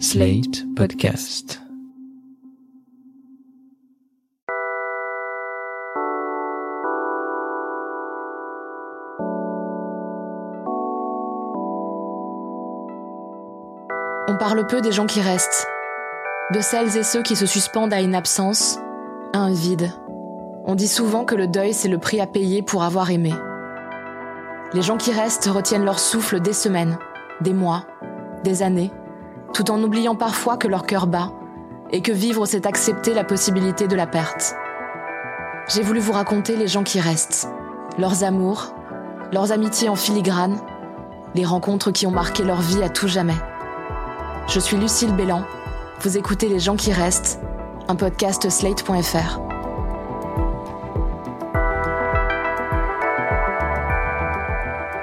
[0.00, 1.60] Slate Podcast.
[14.28, 15.66] On parle peu des gens qui restent,
[16.52, 18.80] de celles et ceux qui se suspendent à une absence,
[19.32, 19.92] à un vide.
[20.64, 23.32] On dit souvent que le deuil, c'est le prix à payer pour avoir aimé.
[24.72, 26.98] Les gens qui restent retiennent leur souffle des semaines,
[27.40, 27.86] des mois,
[28.42, 28.90] des années,
[29.54, 31.32] tout en oubliant parfois que leur cœur bat
[31.90, 34.56] et que vivre, c'est accepter la possibilité de la perte.
[35.68, 37.48] J'ai voulu vous raconter les gens qui restent,
[37.96, 38.74] leurs amours,
[39.32, 40.58] leurs amitiés en filigrane,
[41.34, 43.36] les rencontres qui ont marqué leur vie à tout jamais.
[44.48, 45.44] Je suis Lucille Bélan,
[46.00, 47.40] vous écoutez Les gens qui restent,
[47.88, 49.40] un podcast slate.fr.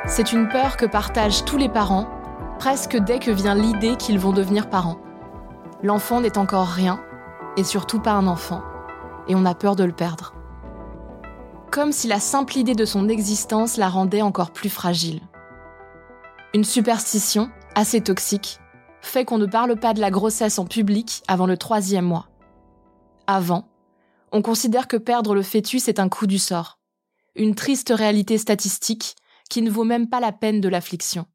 [0.08, 2.21] C'est une peur que partagent tous les parents,
[2.62, 5.00] presque dès que vient l'idée qu'ils vont devenir parents.
[5.82, 7.04] L'enfant n'est encore rien,
[7.58, 8.62] et surtout pas un enfant,
[9.28, 10.36] et on a peur de le perdre.
[11.72, 15.22] Comme si la simple idée de son existence la rendait encore plus fragile.
[16.54, 18.60] Une superstition, assez toxique,
[19.02, 22.28] fait qu'on ne parle pas de la grossesse en public avant le troisième mois.
[23.26, 23.70] Avant,
[24.32, 26.78] on considère que perdre le fœtus est un coup du sort,
[27.34, 29.16] une triste réalité statistique
[29.50, 31.26] qui ne vaut même pas la peine de l'affliction.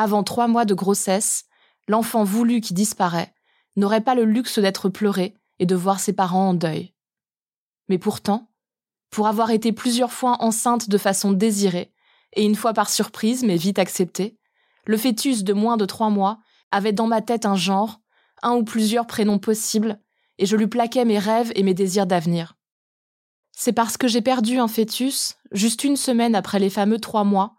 [0.00, 1.46] Avant trois mois de grossesse,
[1.88, 3.34] l'enfant voulu qui disparaît
[3.74, 6.94] n'aurait pas le luxe d'être pleuré et de voir ses parents en deuil.
[7.88, 8.48] Mais pourtant,
[9.10, 11.92] pour avoir été plusieurs fois enceinte de façon désirée,
[12.34, 14.38] et une fois par surprise mais vite acceptée,
[14.86, 16.38] le fœtus de moins de trois mois
[16.70, 18.00] avait dans ma tête un genre,
[18.44, 19.98] un ou plusieurs prénoms possibles,
[20.38, 22.54] et je lui plaquais mes rêves et mes désirs d'avenir.
[23.50, 27.57] C'est parce que j'ai perdu un fœtus, juste une semaine après les fameux trois mois,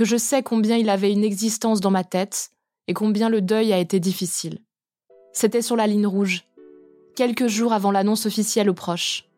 [0.00, 2.52] que je sais combien il avait une existence dans ma tête
[2.88, 4.60] et combien le deuil a été difficile.
[5.34, 6.46] C'était sur la ligne rouge,
[7.14, 9.28] quelques jours avant l'annonce officielle aux proches.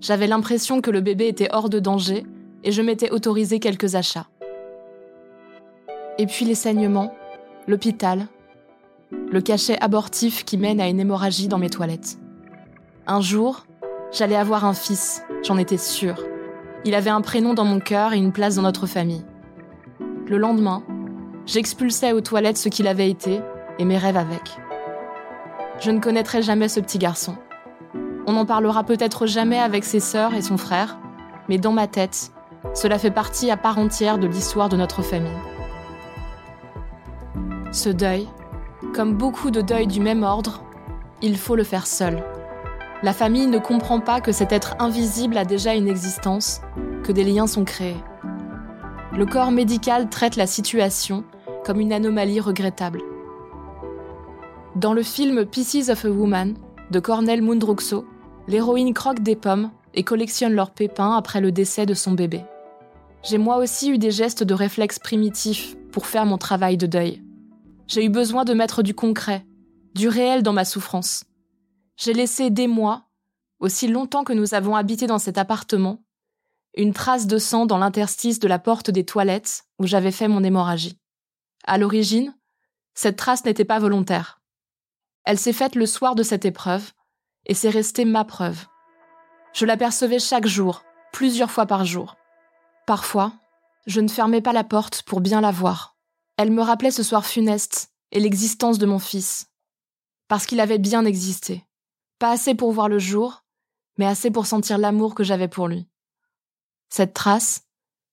[0.00, 2.24] J'avais l'impression que le bébé était hors de danger
[2.62, 4.28] et je m'étais autorisé quelques achats.
[6.18, 7.12] Et puis les saignements,
[7.66, 8.28] l'hôpital,
[9.10, 12.16] le cachet abortif qui mène à une hémorragie dans mes toilettes.
[13.08, 13.66] Un jour,
[14.12, 16.24] J'allais avoir un fils, j'en étais sûre.
[16.84, 19.24] Il avait un prénom dans mon cœur et une place dans notre famille.
[20.30, 20.84] Le lendemain,
[21.44, 23.40] j'expulsais aux toilettes ce qu'il avait été
[23.80, 24.58] et mes rêves avec.
[25.80, 27.34] Je ne connaîtrai jamais ce petit garçon.
[28.28, 31.00] On n'en parlera peut-être jamais avec ses sœurs et son frère,
[31.48, 32.30] mais dans ma tête,
[32.74, 35.32] cela fait partie à part entière de l'histoire de notre famille.
[37.72, 38.28] Ce deuil,
[38.94, 40.62] comme beaucoup de deuils du même ordre,
[41.22, 42.22] il faut le faire seul.
[43.02, 46.60] La famille ne comprend pas que cet être invisible a déjà une existence,
[47.02, 47.96] que des liens sont créés.
[49.20, 51.24] Le corps médical traite la situation
[51.66, 53.02] comme une anomalie regrettable.
[54.76, 56.56] Dans le film Pieces of a Woman
[56.90, 58.06] de Cornel Mundruxo,
[58.48, 62.40] l'héroïne croque des pommes et collectionne leurs pépins après le décès de son bébé.
[63.22, 67.22] J'ai moi aussi eu des gestes de réflexe primitifs pour faire mon travail de deuil.
[67.88, 69.44] J'ai eu besoin de mettre du concret,
[69.94, 71.24] du réel dans ma souffrance.
[71.98, 73.04] J'ai laissé des mois,
[73.58, 76.00] aussi longtemps que nous avons habité dans cet appartement,
[76.76, 80.44] une trace de sang dans l'interstice de la porte des toilettes où j'avais fait mon
[80.44, 80.98] hémorragie.
[81.64, 82.34] À l'origine,
[82.94, 84.40] cette trace n'était pas volontaire.
[85.24, 86.92] Elle s'est faite le soir de cette épreuve,
[87.46, 88.66] et c'est resté ma preuve.
[89.52, 92.16] Je l'apercevais chaque jour, plusieurs fois par jour.
[92.86, 93.32] Parfois,
[93.86, 95.96] je ne fermais pas la porte pour bien la voir.
[96.36, 99.46] Elle me rappelait ce soir funeste et l'existence de mon fils,
[100.28, 101.66] parce qu'il avait bien existé.
[102.18, 103.44] Pas assez pour voir le jour,
[103.98, 105.89] mais assez pour sentir l'amour que j'avais pour lui.
[106.90, 107.62] Cette trace,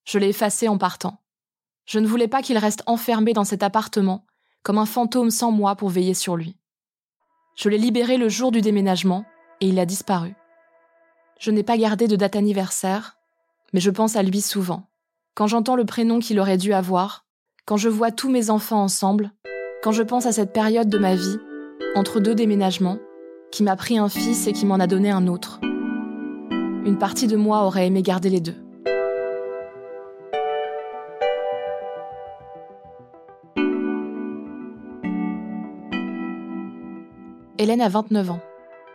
[0.06, 1.20] je l'ai effacée en partant.
[1.86, 4.26] Je ne voulais pas qu'il reste enfermé dans cet appartement,
[4.62, 6.58] comme un fantôme sans moi pour veiller sur lui.
[7.56, 9.26] Je l'ai libéré le jour du déménagement,
[9.62, 10.36] et il a disparu.
[11.40, 13.18] Je n'ai pas gardé de date anniversaire,
[13.74, 14.88] mais je pense à lui souvent.
[15.34, 17.26] Quand j'entends le prénom qu'il aurait dû avoir,
[17.66, 19.32] quand je vois tous mes enfants ensemble,
[19.82, 21.38] quand je pense à cette période de ma vie,
[21.96, 23.00] entre deux déménagements,
[23.52, 25.60] qui m'a pris un fils et qui m'en a donné un autre.
[26.86, 28.67] Une partie de moi aurait aimé garder les deux.
[37.60, 38.40] Hélène a 29 ans.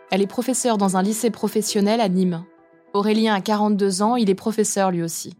[0.09, 2.45] Elle est professeure dans un lycée professionnel à Nîmes.
[2.93, 5.35] Aurélien a 42 ans, il est professeur lui aussi.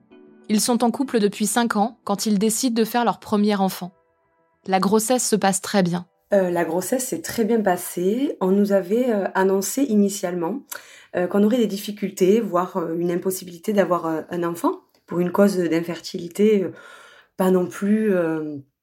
[0.50, 3.92] Ils sont en couple depuis 5 ans quand ils décident de faire leur premier enfant.
[4.68, 6.06] La grossesse se passe très bien.
[6.34, 8.38] Euh, la grossesse s'est très bien passée.
[8.42, 10.64] On nous avait euh, annoncé initialement
[11.16, 16.66] euh, qu'on aurait des difficultés, voire une impossibilité d'avoir un enfant pour une cause d'infertilité
[17.38, 18.14] pas non plus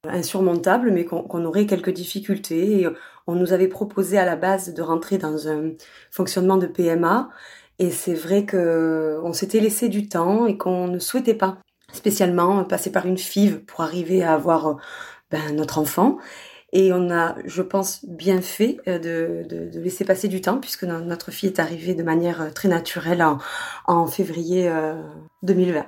[0.08, 2.86] insurmontable, mais qu'on aurait quelques difficultés.
[3.30, 5.72] On nous avait proposé à la base de rentrer dans un
[6.10, 7.30] fonctionnement de PMA,
[7.78, 11.58] et c'est vrai que on s'était laissé du temps et qu'on ne souhaitait pas
[11.92, 14.76] spécialement passer par une FIV pour arriver à avoir
[15.30, 16.18] ben, notre enfant.
[16.72, 21.30] Et on a, je pense, bien fait euh, de, laisser passer du temps puisque notre
[21.30, 23.38] fille est arrivée de manière euh, très naturelle en,
[23.86, 24.70] en février
[25.42, 25.86] 2020.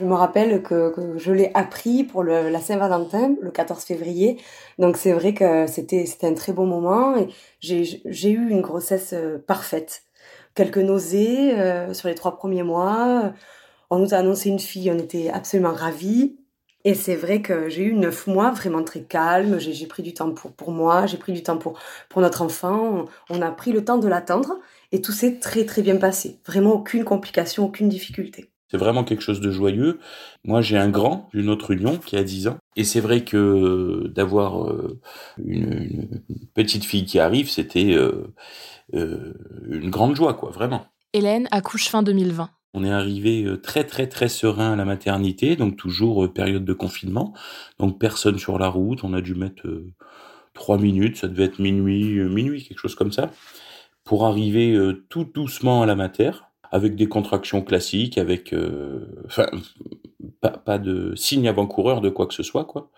[0.00, 4.38] Euh, je me rappelle que, je l'ai appris pour le, la Saint-Valentin, le 14 février.
[4.78, 7.28] Donc c'est vrai que c'était un très beau moment et
[7.60, 9.14] j'ai eu une grossesse
[9.46, 10.02] parfaite.
[10.54, 11.54] Quelques nausées
[11.92, 13.32] sur les trois premiers mois.
[13.90, 16.36] On nous a annoncé une fille, on était absolument ravis.
[16.84, 19.58] Et c'est vrai que j'ai eu neuf mois vraiment très calme.
[19.58, 23.04] J'ai pris du temps pour, moi, j'ai pris du temps pour, pour notre enfant.
[23.28, 24.58] On, a pris le temps de l'attendre
[24.92, 26.38] et tout s'est très très bien passé.
[26.46, 28.50] Vraiment aucune complication, aucune difficulté.
[28.70, 29.98] C'est vraiment quelque chose de joyeux.
[30.44, 32.58] Moi, j'ai un grand d'une autre union qui a 10 ans.
[32.76, 35.00] Et c'est vrai que d'avoir euh,
[35.44, 36.22] une,
[36.54, 38.32] petite fille qui arrive, c'était euh,
[38.94, 39.34] euh,
[39.68, 40.86] une grande joie, quoi, vraiment.
[41.12, 42.50] Hélène accouche fin 2020.
[42.72, 46.64] On est arrivé euh, très très très serein à la maternité, donc toujours euh, période
[46.64, 47.34] de confinement,
[47.80, 49.02] donc personne sur la route.
[49.02, 49.92] On a dû mettre euh,
[50.54, 53.32] trois minutes, ça devait être minuit, minuit quelque chose comme ça,
[54.04, 54.76] pour arriver
[55.08, 56.32] tout doucement à la mater,
[56.70, 58.54] avec des contractions classiques, avec,
[59.26, 59.46] enfin,
[60.40, 62.90] pas, pas de signe avant-coureur de quoi que ce soit, quoi.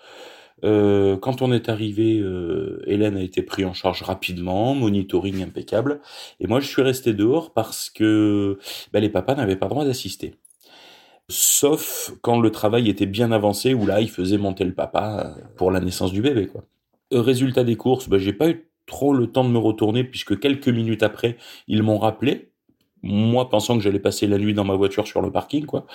[0.64, 6.00] Euh, quand on est arrivé, euh, Hélène a été prise en charge rapidement, monitoring impeccable,
[6.40, 8.58] et moi je suis resté dehors parce que
[8.92, 10.34] ben, les papas n'avaient pas le droit d'assister.
[11.28, 15.42] Sauf quand le travail était bien avancé, où là il faisait monter le papa euh,
[15.56, 16.46] pour la naissance du bébé.
[16.46, 16.64] Quoi.
[17.10, 20.68] Résultat des courses, ben, j'ai pas eu trop le temps de me retourner puisque quelques
[20.68, 21.36] minutes après,
[21.66, 22.51] ils m'ont rappelé
[23.02, 25.86] moi pensant que j'allais passer la nuit dans ma voiture sur le parking, quoi,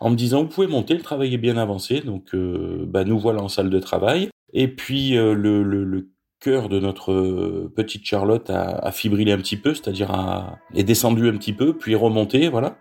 [0.00, 3.18] en me disant vous pouvez monter, le travail est bien avancé, donc euh, bah, nous
[3.18, 4.28] voilà en salle de travail.
[4.52, 6.08] Et puis euh, le, le, le,
[6.40, 10.84] cœur de notre euh, petite Charlotte a, a fibrillé un petit peu, c'est-à-dire a, est
[10.84, 12.78] descendu un petit peu, puis remonté, voilà.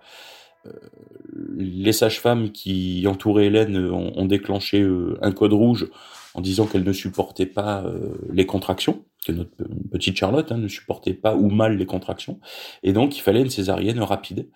[1.56, 4.88] les sages-femmes qui entouraient Hélène ont, ont déclenché
[5.24, 5.90] un code rouge
[6.36, 7.84] en disant qu'elle ne supportait pas
[8.32, 9.52] les contractions que notre
[9.92, 12.40] petite Charlotte hein, ne supportait pas ou mal les contractions,
[12.84, 14.50] et donc il fallait une césarienne rapide.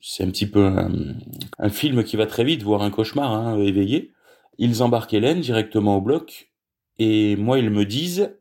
[0.00, 0.66] C'est un petit peu
[1.58, 4.12] un, film qui va très vite, voire un cauchemar hein, éveillé.
[4.58, 6.52] Ils embarquent Hélène directement au bloc,
[6.98, 8.36] et moi ils me disent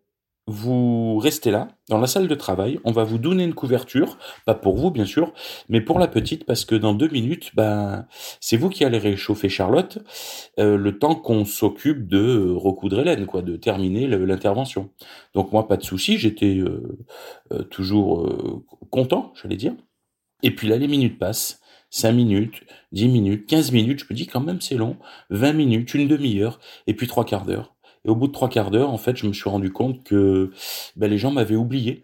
[0.51, 4.53] vous restez là, dans la salle de travail, on va vous donner une couverture, pas
[4.53, 5.33] pour vous bien sûr,
[5.69, 8.05] mais pour la petite, parce que dans deux minutes, ben,
[8.39, 9.99] c'est vous qui allez réchauffer Charlotte,
[10.59, 14.89] euh, le temps qu'on s'occupe de recoudre Hélène, quoi, de terminer l'intervention.
[15.33, 16.99] Donc moi, pas de souci, j'étais euh,
[17.53, 18.29] euh, toujours
[18.89, 19.73] content, j'allais dire.
[20.43, 21.59] Et puis là, les minutes passent.
[21.93, 22.63] 5 minutes,
[22.93, 24.95] 10 minutes, 15 minutes, je me dis quand même c'est long,
[25.29, 26.57] 20 minutes, une demi-heure,
[26.87, 27.70] et puis trois quarts d'heure.
[28.05, 30.51] Et au bout de trois quarts d'heure, en fait, je me suis rendu compte que
[30.95, 32.03] ben, les gens m'avaient oublié.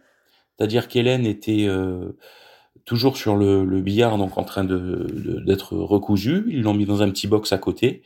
[0.57, 2.17] C'est-à-dire qu'Hélène était euh,
[2.85, 6.45] toujours sur le, billard, donc en train d'être recousue.
[6.49, 8.03] Ils l'ont mis dans un petit box à côté.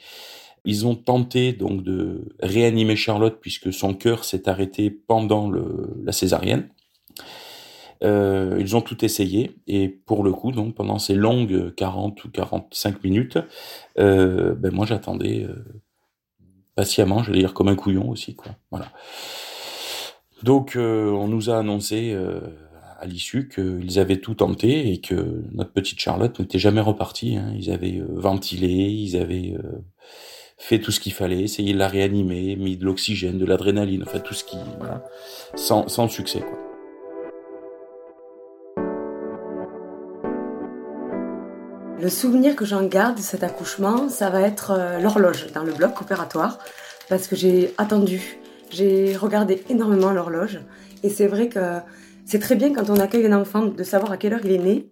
[0.63, 6.69] Ils ont tenté donc de réanimer Charlotte puisque son cœur s'est arrêté pendant la césarienne.
[8.03, 12.31] Euh, ils ont tout essayé et pour le coup, donc pendant ces longues 40 ou
[12.31, 13.37] 45 minutes,
[13.99, 15.47] euh, ben moi j'attendais
[16.75, 18.53] patiemment, je vais dire comme un couillon aussi, quoi.
[18.71, 18.87] Voilà.
[20.43, 22.39] Donc, euh, on nous a annoncé euh,
[22.99, 27.37] à l'issue qu'ils avaient tout tenté et que notre petite Charlotte n'était jamais repartie.
[27.37, 27.53] Hein.
[27.55, 29.55] Ils avaient euh, ventilé, ils avaient
[30.57, 34.19] fait tout ce qu'il fallait, essayé de la réanimer, mis de l'oxygène, de l'adrénaline, enfin
[34.19, 35.03] tout ce qui, voilà,
[35.55, 36.70] sans, sans succès, quoi.
[42.01, 45.71] Le souvenir que j'en garde de cet accouchement, ça va être euh, l'horloge dans le
[45.71, 46.57] bloc opératoire,
[47.09, 48.39] parce que j'ai attendu,
[48.71, 50.61] j'ai regardé énormément l'horloge,
[51.03, 51.59] et c'est vrai que
[52.25, 54.57] c'est très bien quand on accueille un enfant de savoir à quelle heure il est
[54.57, 54.89] né,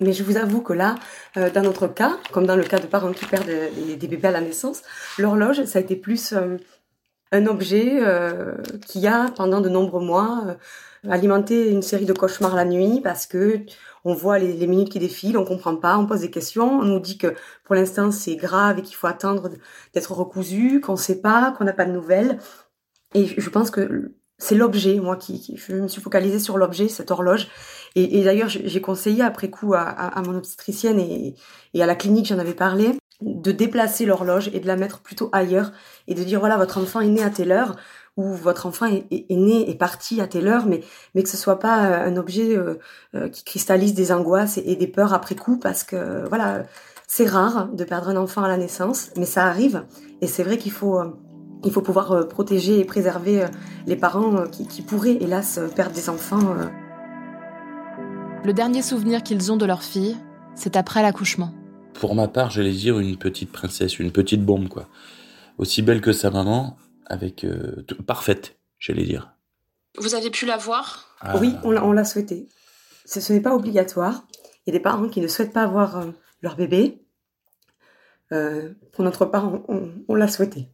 [0.00, 0.96] mais je vous avoue que là,
[1.36, 4.32] euh, dans notre cas, comme dans le cas de parents qui perdent des, bébés à
[4.32, 4.82] la naissance,
[5.18, 6.56] l'horloge, ça a été plus euh,
[7.30, 8.00] un objet
[8.88, 10.56] qui a, pendant de nombreux mois,
[11.08, 13.60] alimenté une série de cauchemars la nuit, parce que
[14.04, 17.00] on voit les, minutes qui défilent, on comprend pas, on pose des questions, on nous
[17.00, 19.50] dit que pour l'instant c'est grave et qu'il faut attendre
[19.94, 22.38] d'être recousu, qu'on sait pas, qu'on n'a pas de nouvelles.
[23.14, 27.10] Et je pense que c'est l'objet, moi, qui, je me suis focalisée sur l'objet, cette
[27.10, 27.48] horloge.
[27.94, 31.34] Et, d'ailleurs, j'ai conseillé après coup à, mon obstétricienne et,
[31.74, 35.28] et à la clinique, j'en avais parlé, de déplacer l'horloge et de la mettre plutôt
[35.32, 35.72] ailleurs
[36.08, 37.76] et de dire voilà, votre enfant est né à telle heure
[38.16, 40.82] où votre enfant est, est, né, est parti à telle heure, mais,
[41.14, 42.78] mais que ce soit pas euh, un objet euh,
[43.14, 46.64] euh, qui cristallise des angoisses et, des peurs après coup, parce que voilà,
[47.06, 49.84] c'est rare de perdre un enfant à la naissance, mais ça arrive,
[50.20, 51.00] et c'est vrai qu'il faut
[51.62, 53.44] Il faut pouvoir protéger et préserver
[53.86, 56.54] les parents qui, pourraient, hélas, perdre des enfants.
[58.42, 60.16] Le dernier souvenir qu'ils ont de leur fille,
[60.54, 61.52] c'est après l'accouchement.
[61.92, 64.86] Pour ma part, j'allais dire une petite princesse, une petite bombe, quoi.
[65.58, 66.78] Aussi belle que sa maman,
[67.10, 67.44] avec
[68.06, 69.34] parfaite, j'allais dire.
[69.98, 71.14] Vous avez pu la voir?
[71.20, 71.36] Ah.
[71.38, 72.48] Oui, on l'a souhaité.
[73.04, 74.24] Ce, n'est pas obligatoire.
[74.64, 76.10] Il y a des parents qui ne souhaitent pas avoir euh,
[76.42, 77.02] leur bébé.
[78.32, 80.68] Euh, pour notre part, on, l'a souhaité.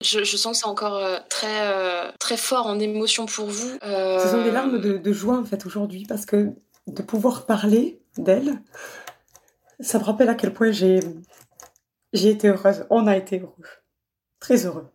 [0.00, 3.78] Je, sens que c'est encore euh, très, très fort en émotion pour vous.
[3.82, 6.52] Ce sont des larmes de, joie en fait aujourd'hui parce que
[6.86, 8.62] de pouvoir parler d'elle,
[9.80, 11.00] ça me rappelle à quel point j'ai
[12.12, 12.86] j'ai été heureuse.
[12.90, 13.66] On a été heureux,
[14.38, 14.93] très heureux.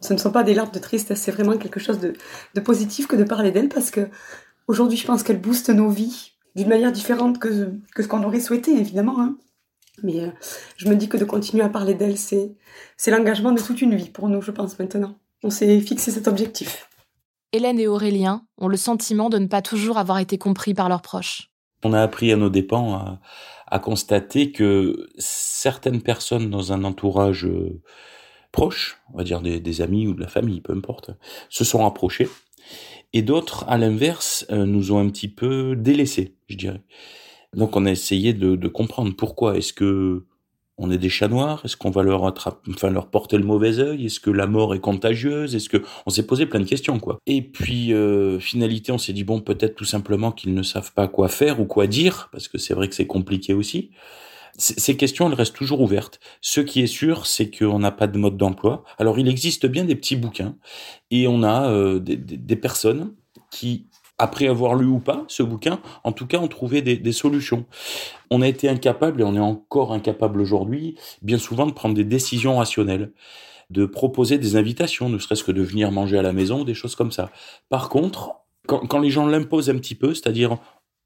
[0.00, 2.14] Ce ne sont pas des larmes de tristesse, c'est vraiment quelque chose de,
[2.60, 4.08] positif que de parler d'elle parce que
[4.66, 8.40] aujourd'hui, je pense qu'elle booste nos vies d'une manière différente que, que ce qu'on aurait
[8.40, 9.20] souhaité, évidemment.
[9.20, 9.36] Hein.
[10.02, 10.30] Mais euh,
[10.76, 12.54] je me dis que de continuer à parler d'elle, c'est,
[12.96, 15.16] c'est l'engagement de toute une vie pour nous, je pense, maintenant.
[15.42, 16.88] On s'est fixé cet objectif.
[17.52, 21.02] Hélène et Aurélien ont le sentiment de ne pas toujours avoir été compris par leurs
[21.02, 21.50] proches.
[21.84, 23.20] On a appris à nos dépens à,
[23.70, 27.80] à constater que certaines personnes dans un entourage euh,
[28.58, 31.12] proches, on va dire des, amis ou de la famille, peu importe,
[31.48, 32.28] se sont rapprochés.
[33.12, 36.82] Et d'autres, à l'inverse, euh, nous ont un petit peu délaissés, je dirais.
[37.54, 39.56] Donc on a essayé de, comprendre pourquoi.
[39.56, 40.24] Est-ce que
[40.76, 41.62] on est des chats noirs?
[41.64, 44.06] Est-ce qu'on va leur enfin leur porter le mauvais œil?
[44.06, 45.54] Est-ce que la mort est contagieuse?
[45.54, 47.18] Est-ce que on s'est posé plein de questions quoi.
[47.26, 51.06] Et puis euh, finalité, on s'est dit bon peut-être tout simplement qu'ils ne savent pas
[51.06, 53.92] quoi faire ou quoi dire parce que c'est vrai que c'est compliqué aussi
[54.58, 56.18] ces questions, elles restent toujours ouvertes.
[56.40, 58.82] Ce qui est sûr, c'est qu'on n'a pas de mode d'emploi.
[58.98, 60.56] Alors, il existe bien des petits bouquins
[61.12, 63.14] et on a euh, des, personnes
[63.52, 63.86] qui,
[64.18, 67.66] après avoir lu ou pas ce bouquin, en tout cas, ont trouvé des, solutions.
[68.30, 72.04] On a été incapable, et on est encore incapable aujourd'hui, bien souvent, de prendre des
[72.04, 73.12] décisions rationnelles
[73.70, 76.94] de proposer des invitations, ne serait-ce que de venir manger à la maison, des choses
[76.94, 77.30] comme ça.
[77.68, 78.32] Par contre,
[78.66, 80.56] quand les gens l'imposent un petit peu, c'est-à-dire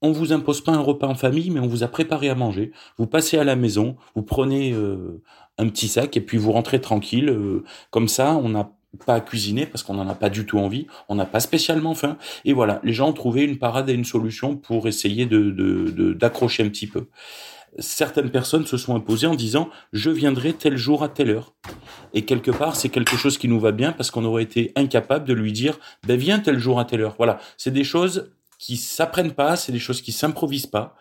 [0.02, 2.72] on vous impose pas un repas en famille, mais on vous a préparé à manger.
[2.98, 5.22] Vous passez à la maison, vous prenez euh,
[5.58, 7.28] un petit sac et puis vous rentrez tranquille.
[7.30, 8.70] Euh, comme ça, on n'a
[9.06, 11.94] pas à cuisiner parce qu'on n'en a pas du tout envie, on n'a pas spécialement
[11.94, 12.18] faim.
[12.44, 16.62] Et voilà, les gens ont trouvé une parade et une solution pour essayer de d'accrocher
[16.64, 17.06] un petit peu.
[17.78, 21.54] Certaines personnes se sont imposées en disant je viendrai tel jour à telle heure.
[22.12, 25.26] Et quelque part, c'est quelque chose qui nous va bien parce qu'on aurait été incapable
[25.26, 27.14] de lui dire ben viens tel jour à telle heure.
[27.16, 28.30] Voilà, c'est des choses
[28.62, 30.94] qui s'apprennent pas, c'est des choses qui s'improvisent pas.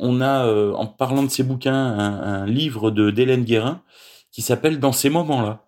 [0.00, 3.80] On a, euh, en parlant de ces bouquins, un, livre de d'Hélène Guérin
[4.32, 5.62] qui s'appelle Dans ces moments-là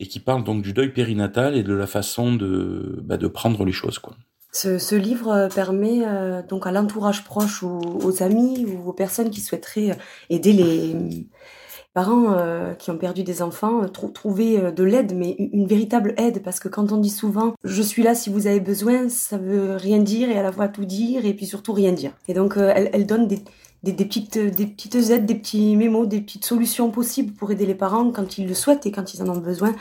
[0.00, 3.72] et qui parle donc du deuil périnatal et de la façon de, bah, prendre les
[3.72, 4.16] choses, quoi.
[4.50, 9.30] Ce, livre euh, permet euh, donc à l'entourage proche ou aux amis ou aux personnes
[9.30, 9.96] qui souhaiteraient
[10.28, 11.26] aider les
[11.94, 16.14] parents euh, qui ont perdu des enfants, euh, trouver euh, de l'aide, mais une, véritable
[16.16, 19.36] aide, parce que quand on dit souvent je suis là si vous avez besoin, ça
[19.36, 22.12] veut rien dire et à la fois tout dire et puis surtout rien dire.
[22.28, 23.42] Et donc elle, elle, donne des,
[23.82, 27.66] des, des, petites, des petites aides, des petits mémos, des petites solutions possibles pour aider
[27.66, 29.74] les parents quand ils le souhaitent et quand ils en ont besoin,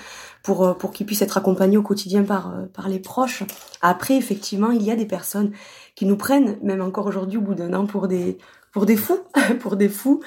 [0.44, 3.44] pour, pour qu'ils puissent être accompagnés au quotidien par, par les proches.
[3.82, 5.51] Après, effectivement, il y a des personnes
[5.95, 8.38] qui nous prennent, même encore aujourd'hui au bout d'un an, pour des
[8.71, 9.19] pour des fous,
[9.60, 10.21] pour des fous,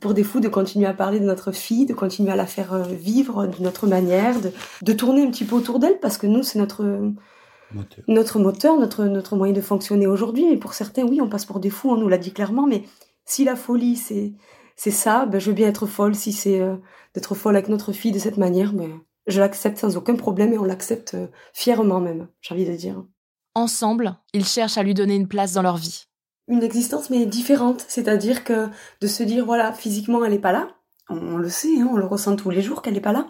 [0.00, 2.72] pour des fous de continuer à parler de notre fille, de continuer à la faire
[2.72, 4.50] euh, vivre de notre manière, de,
[4.82, 6.84] de tourner un petit peu autour d'elle parce que nous c'est notre
[7.72, 8.04] moteur.
[8.08, 10.46] notre moteur, notre notre moyen de fonctionner aujourd'hui.
[10.48, 12.66] Mais pour certains, oui, on passe pour des fous, on nous l'a dit clairement.
[12.66, 12.84] Mais
[13.24, 14.32] si la folie c'est
[14.76, 16.14] c'est ça, ben je veux bien être folle.
[16.14, 16.76] Si c'est euh,
[17.14, 20.58] d'être folle avec notre fille de cette manière, ben je l'accepte sans aucun problème et
[20.58, 22.28] on l'accepte euh, fièrement même.
[22.40, 23.04] J'ai envie de dire.
[23.54, 26.04] Ensemble, ils cherchent à lui donner une place dans leur vie.
[26.48, 28.68] Une existence mais différente, c'est-à-dire que
[29.00, 30.68] de se dire voilà physiquement elle est pas là,
[31.08, 33.26] on, le sait, hein, on le ressent tous les jours qu'elle est pas là,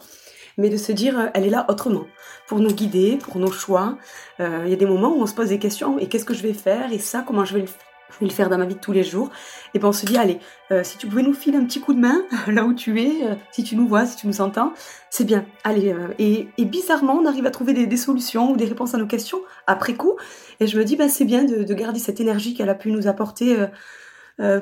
[0.59, 2.05] mais de se dire elle est là autrement,
[2.47, 3.99] pour nous guider, pour nos choix.
[4.41, 5.99] Euh, il y a des moments où on se pose des questions.
[5.99, 6.93] Et qu'est-ce que je vais faire?
[6.93, 7.73] Et ça comment je vais le je
[8.21, 9.31] vais le faire dans ma vie de tous les jours.
[9.75, 10.39] Et ben on se dit, allez,
[10.71, 13.25] euh, si tu pouvais nous filer un petit coup de main là où tu es,
[13.25, 14.73] euh, si tu nous vois, si tu nous entends,
[15.11, 15.45] c'est bien.
[15.65, 18.99] Allez, euh, et, et, bizarrement, on arrive à trouver des, solutions ou des réponses à
[18.99, 20.17] nos questions après coup.
[20.61, 22.91] Et je me dis, ben c'est bien de, de, garder cette énergie qu'elle a pu
[22.93, 23.57] nous apporter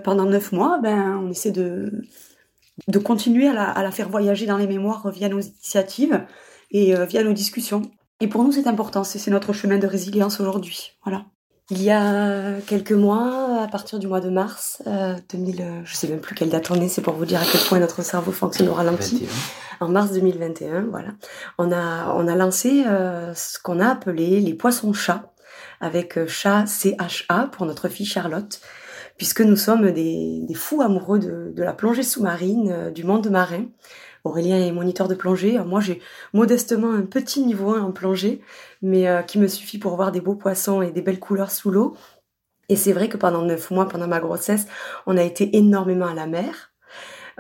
[0.05, 0.79] pendant neuf mois.
[0.83, 2.03] Ben on essaie de
[2.89, 6.27] de continuer à la, à la, faire voyager dans les mémoires via nos initiatives
[6.71, 7.83] et via nos discussions.
[8.21, 10.93] Et pour nous, c'est important, c'est notre chemin de résilience aujourd'hui.
[11.05, 11.25] Voilà.
[11.73, 15.95] Il y a quelques mois, à partir du mois de mars 2000, euh, euh, je
[15.95, 18.03] sais même plus quelle date on est, c'est pour vous dire à quel point notre
[18.03, 19.29] cerveau fonctionne au ralenti.
[19.79, 21.11] En mars 2021, voilà,
[21.59, 25.33] on a on a lancé euh, ce qu'on a appelé les poissons chats
[25.81, 28.61] avec chat CHA pour notre fille Charlotte,
[29.17, 33.67] puisque nous sommes des, des fous amoureux de, de la plongée sous-marine, du monde marin.
[34.25, 35.59] Aurélien est moniteur de plongée.
[35.59, 36.01] Moi, j'ai
[36.33, 38.41] modestement un petit niveau 1 en plongée,
[38.83, 41.97] mais qui me suffit pour voir des beaux poissons et des belles couleurs sous l'eau.
[42.69, 44.67] Et c'est vrai que pendant neuf mois, pendant ma grossesse,
[45.07, 46.73] on a été énormément à la mer.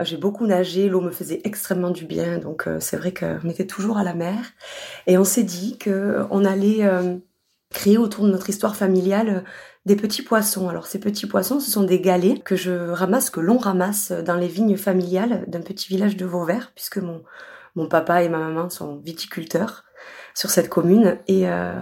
[0.03, 3.99] J'ai beaucoup nagé, l'eau me faisait extrêmement du bien, donc c'est vrai qu'on était toujours
[3.99, 4.39] à la mer.
[5.07, 6.89] Et on s'est dit qu'on allait
[7.73, 9.45] créer autour de notre histoire familiale
[9.87, 10.69] des petits poissons.
[10.69, 14.37] Alors ces petits poissons, ce sont des galets que je ramasse, que l'on ramasse dans
[14.37, 17.23] les vignes familiales d'un petit village de Vauvert, puisque mon,
[17.75, 19.85] mon papa et ma maman sont viticulteurs
[20.35, 21.19] sur cette commune.
[21.29, 21.73] Et euh,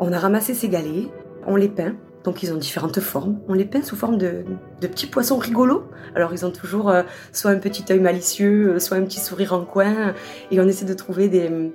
[0.00, 1.08] on a ramassé ces galets,
[1.46, 1.94] on les peint.
[2.24, 3.40] Donc ils ont différentes formes.
[3.46, 4.44] On les peint sous forme de,
[4.80, 5.84] de petits poissons rigolos.
[6.16, 9.52] Alors ils ont toujours euh, soit un petit œil malicieux, euh, soit un petit sourire
[9.52, 10.12] en coin.
[10.50, 11.72] Et on essaie de trouver des,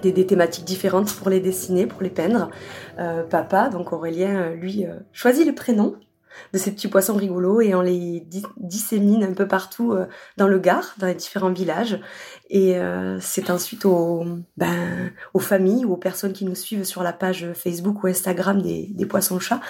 [0.00, 2.50] des, thématiques différentes pour les dessiner, pour les peindre.
[2.98, 5.96] Euh, papa, donc Aurélien, euh, lui, euh, choisit le prénom
[6.54, 9.94] de ces petits poissons rigolos et on les dissémine un peu partout
[10.38, 12.00] dans le Gard, dans les différents villages.
[12.48, 12.74] Et
[13.20, 14.24] c'est ensuite aux,
[14.56, 18.62] ben, aux familles ou aux personnes qui nous suivent sur la page Facebook ou Instagram
[18.62, 19.60] des, des poissons chats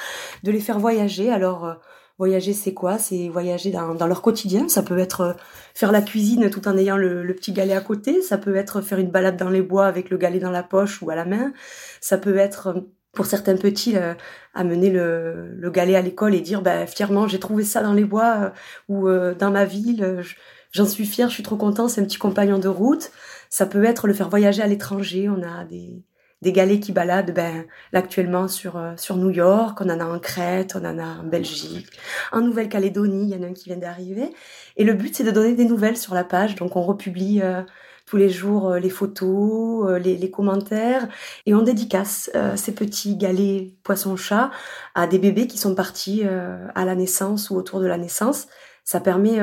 [0.45, 1.33] de les faire voyager.
[1.33, 1.81] Alors
[2.23, 2.99] Voyager, c'est quoi?
[2.99, 4.69] C'est voyager dans, leur quotidien.
[4.69, 5.33] Ça peut être euh,
[5.75, 8.23] faire la cuisine tout en ayant le, petit galet à côté.
[8.23, 11.02] Ça peut être faire une balade dans les bois avec le galet dans la poche
[11.02, 11.52] ou à la main.
[12.00, 12.81] Ça peut être euh,
[13.12, 14.14] pour certains petits euh,
[14.55, 18.05] amener le, le galet à l'école et dire bah, fièrement j'ai trouvé ça dans les
[18.05, 18.52] bois
[18.88, 20.23] ou dans ma ville.
[20.71, 21.88] J'en suis fière, je suis trop content.
[21.88, 23.11] C'est un petit compagnon de route.
[23.50, 25.29] Ça peut être le faire voyager à l'étranger.
[25.29, 26.05] On a des
[26.42, 30.18] des galets qui baladent ben, actuellement sur, euh, sur New York, on en a en
[30.18, 31.87] Crète, on en a en Belgique,
[32.32, 34.34] en Nouvelle-Calédonie, il y en a un qui vient d'arriver.
[34.76, 36.56] Et le but, c'est de donner des nouvelles sur la page.
[36.56, 37.62] Donc, on republie euh,
[38.06, 41.06] tous les jours euh, les photos, les, les, commentaires,
[41.46, 44.50] et on dédicace ces petits galets poisson-chat
[44.96, 48.49] à des bébés qui sont partis à la naissance ou autour de la naissance.
[48.84, 49.40] Ça permet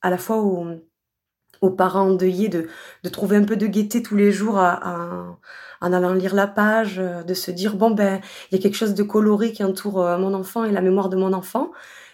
[0.00, 0.66] à la fois aux,
[1.60, 2.68] aux parents endeuillés de,
[3.02, 5.38] de trouver un peu de gaieté tous les jours à
[5.84, 8.76] en allant lire la page, euh, de se dire bon ben il y a quelque
[8.76, 11.70] chose de coloré qui entoure euh, mon enfant et la mémoire de mon enfant.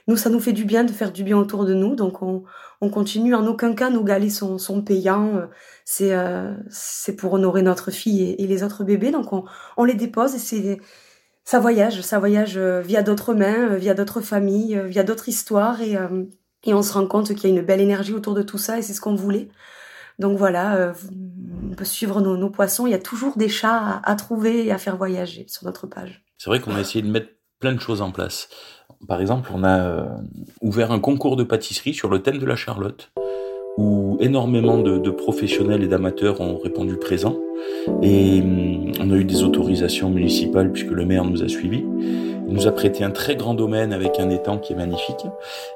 [0.08, 2.42] Nous, ça nous fait du bien de faire du bien autour de nous, donc on,
[2.80, 3.34] on continue.
[3.34, 5.36] En aucun cas, nos galets sont, sont payants.
[5.36, 5.46] Euh,
[5.84, 6.12] c'est
[6.70, 10.80] c'est pour honorer notre fille et, les autres bébés, donc on, les dépose et
[11.44, 15.96] ça voyage, ça voyage via d'autres mains, via d'autres familles, via d'autres histoires et
[16.64, 18.78] et on se rend compte qu'il y a une belle énergie autour de tout ça
[18.78, 19.48] et c'est ce qu'on voulait.
[20.20, 20.92] Donc voilà, euh,
[21.70, 22.86] on peut suivre nos, poissons.
[22.86, 26.22] Il y a toujours des chats à, trouver et à faire voyager sur notre page.
[26.36, 27.28] C'est vrai qu'on a essayé de mettre
[27.58, 28.48] plein de choses en place.
[29.08, 30.04] Par exemple, on a euh,
[30.60, 33.10] ouvert un concours de pâtisserie sur le thème de la Charlotte,
[33.78, 37.38] où énormément de professionnels et d'amateurs ont répondu présent.
[38.02, 41.84] Et hum, on a eu des autorisations municipales puisque le maire nous a suivis.
[42.50, 45.24] Nous a prêté un très grand domaine avec un étang qui est magnifique.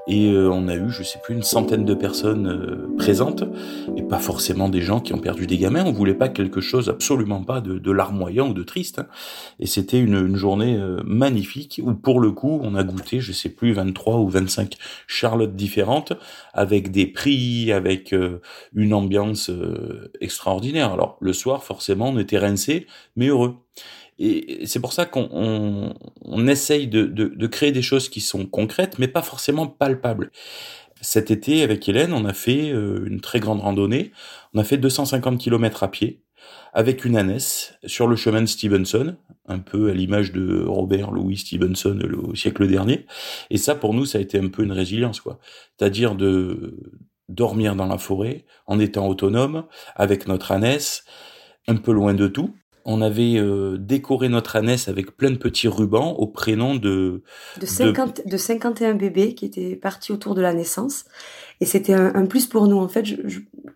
[0.08, 3.44] Et euh, on a eu, je sais plus, une centaine de personnes euh, présentes.
[3.96, 5.84] Et pas forcément des gens qui ont perdu des gamins.
[5.86, 8.98] On voulait pas quelque chose, absolument pas, de, larmoyant ou de triste.
[8.98, 9.06] Hein.
[9.60, 13.30] Et c'était une, une, journée euh, magnifique où, pour le coup, on a goûté, je
[13.30, 16.12] sais plus, 23 ou 25 charlottes différentes
[16.54, 18.12] avec des prix, avec
[18.74, 19.48] une ambiance
[20.20, 20.92] extraordinaire.
[20.92, 23.54] Alors, le soir, forcément, on était rincés, mais heureux.
[24.18, 28.46] Et c'est pour ça qu'on on, essaye de, de, de, créer des choses qui sont
[28.46, 30.30] concrètes, mais pas forcément palpables.
[31.00, 34.12] Cet été, avec Hélène, on a fait euh, une très grande randonnée.
[34.54, 36.22] On a fait 250 km à pied
[36.72, 41.36] avec une ânesse sur le chemin de Stevenson, un peu à l'image de Robert Louis
[41.36, 43.06] Stevenson au siècle dernier.
[43.50, 45.38] Et ça, pour nous, ça a été un peu une résilience, quoi.
[45.78, 46.92] C'est-à-dire de
[47.28, 51.04] dormir dans la forêt en étant autonome avec notre ânesse,
[51.68, 55.68] un peu loin de tout, on avait euh, décoré notre ânesse avec plein de petits
[55.68, 57.22] rubans au prénom de...
[57.60, 58.36] De, 50, de...
[58.36, 61.06] 51 bébés qui étaient partis autour de la naissance.
[61.60, 62.78] Et c'était un, plus pour nous.
[62.78, 63.04] En fait,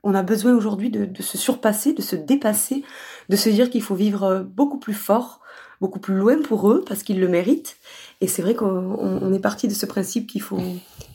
[0.03, 2.85] on a besoin aujourd'hui de, se surpasser, de se dépasser,
[3.29, 5.41] de se dire qu'il faut vivre euh, beaucoup plus fort,
[5.81, 7.77] beaucoup plus loin pour eux, parce qu'ils le méritent.
[8.21, 10.61] Et c'est vrai qu'on est parti de ce principe qu'il faut,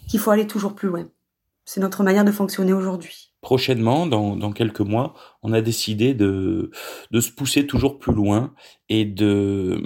[0.08, 1.06] qu'il faut aller toujours plus loin.
[1.66, 6.72] C'est notre manière de fonctionner aujourd'hui prochainement, dans, quelques mois, on a décidé de,
[7.12, 8.56] de se pousser toujours plus loin
[8.90, 9.84] et de,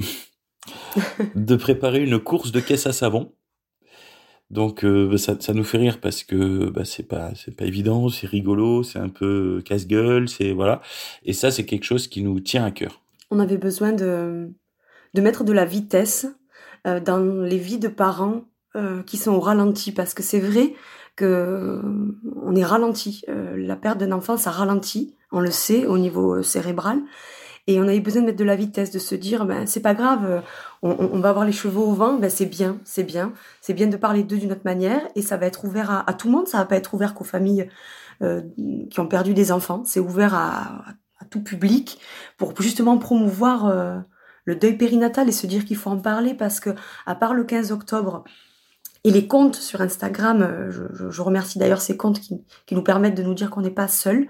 [1.36, 3.34] de préparer une course de caisse à savon.
[4.50, 7.66] Donc euh, bah, ça, ça, nous fait rire parce que bah, c'est pas c'est pas
[7.66, 10.80] évident, c'est rigolo, c'est un peu casse-gueule, c'est voilà.
[11.26, 13.02] Et ça c'est quelque chose qui nous tient à cœur.
[13.30, 14.50] On avait besoin de
[15.14, 16.28] de mettre de la vitesse
[16.86, 18.46] euh, dans les vies de parents
[18.78, 20.74] euh, qui sont au ralenti parce que c'est vrai
[21.18, 21.82] que
[22.42, 23.24] on est ralenti.
[23.28, 27.02] Euh, la perte d'un enfant, ça ralentit, on le sait au niveau euh, cérébral.
[27.70, 29.82] Et on a eu besoin de mettre de la vitesse, de se dire, ben c'est
[29.82, 30.40] pas grave, euh,
[30.82, 33.98] on, va avoir les chevaux au vent, ben c'est bien, c'est bien, c'est bien de
[33.98, 36.60] parler d'eux d'une autre manière, et ça va être ouvert à, tout le monde, ça
[36.60, 37.68] va pas être ouvert qu'aux familles
[38.22, 39.84] qui ont perdu des enfants.
[39.86, 40.86] C'est ouvert à,
[41.30, 42.00] tout public
[42.38, 44.06] pour justement promouvoir
[44.46, 46.70] le deuil périnatal et se dire qu'il faut en parler parce que
[47.06, 48.24] à part le 15 octobre
[49.04, 50.72] et les comptes sur Instagram, euh,
[51.10, 54.28] je, remercie d'ailleurs ces comptes qui, nous permettent de nous dire qu'on n'est pas seul.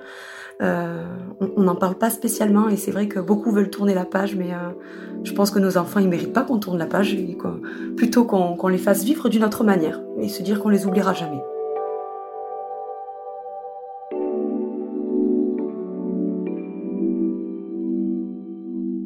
[0.62, 1.06] Euh,
[1.40, 4.54] on n'en parle pas spécialement et c'est vrai que beaucoup veulent tourner la page, mais
[4.54, 4.72] euh,
[5.24, 7.38] je pense que nos enfants ils méritent pas qu'on tourne la page, et
[7.96, 11.42] plutôt qu'on les fasse vivre d'une autre manière et se dire qu'on les oubliera jamais.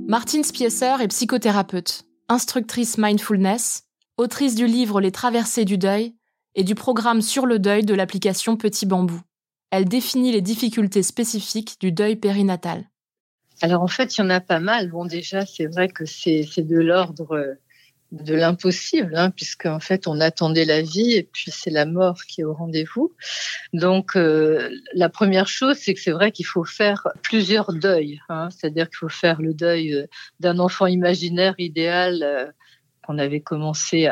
[0.07, 3.85] Martine Spiesser est psychothérapeute, instructrice mindfulness,
[4.21, 6.13] autrice du livre Les traversées du deuil
[6.55, 9.19] et du programme sur le deuil de l'application Petit Bambou.
[9.71, 12.89] Elle définit les difficultés spécifiques du deuil périnatal.
[13.61, 14.89] Alors en fait, il y en a pas mal.
[14.89, 17.57] Bon, déjà, c'est vrai que c'est de l'ordre
[18.11, 22.17] de l'impossible, hein, puisque en fait on attendait la vie et puis c'est la mort
[22.27, 23.13] qui est au rendez-vous.
[23.73, 28.49] Donc euh, la première chose, c'est que c'est vrai qu'il faut faire plusieurs deuils, hein,
[28.51, 30.07] c'est-à-dire qu'il faut faire le deuil euh,
[30.41, 32.51] d'un enfant imaginaire idéal euh,
[33.11, 34.07] qu'on avait commencé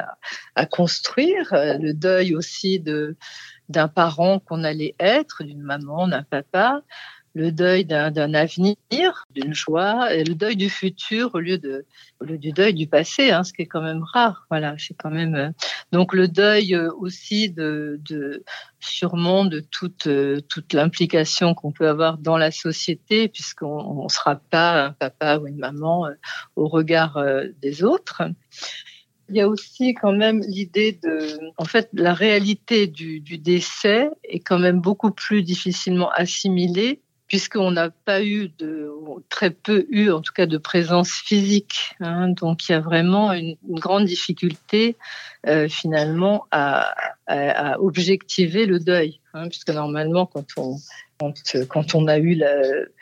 [0.56, 3.16] à, construire, le deuil aussi de
[3.70, 6.82] d'un parent qu'on allait être, d'une maman, d'un papa,
[7.36, 11.86] le deuil d'un avenir, d'une joie, et le deuil du futur au lieu, de,
[12.20, 14.48] au lieu du deuil du passé, hein, ce qui est quand même rare.
[14.50, 15.50] Voilà, c'est quand même euh,
[15.92, 18.44] donc le deuil euh, aussi de, de
[18.80, 24.36] sûrement de toute euh, toute l'implication qu'on peut avoir dans la société, puisqu'on ne sera
[24.36, 26.08] pas un papa ou une maman
[26.56, 27.24] au regard
[27.62, 28.24] des autres.
[29.30, 34.39] Il y a aussi quand même l'idée de, en fait, la réalité du, décès est
[34.39, 38.92] quand même beaucoup plus difficilement assimilée puisqu'on n'a pas eu de,
[39.30, 41.96] très peu eu en tout cas de présence physique.
[42.00, 42.30] Hein.
[42.30, 44.98] donc il y a vraiment une, grande difficulté
[45.46, 46.96] euh, finalement à,
[47.78, 50.78] objectiver le deuil, hein, puisque normalement quand on
[51.68, 52.42] quand, on a eu